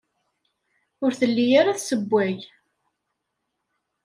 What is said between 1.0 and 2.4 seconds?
Ur telli ara tessewway.